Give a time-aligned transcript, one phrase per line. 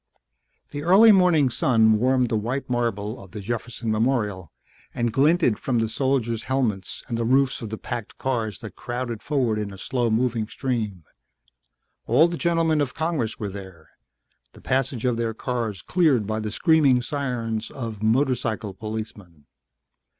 [0.71, 4.51] The early morning sun warmed the white marble of the Jefferson Memorial
[4.95, 9.21] and glinted from the soldiers' helmets and the roofs of the packed cars that crowded
[9.21, 11.03] forward in a slow moving stream.
[12.07, 13.91] All the gentlemen of Congress were there,
[14.53, 19.45] the passage of their cars cleared by the screaming sirens of motorcycle policemen.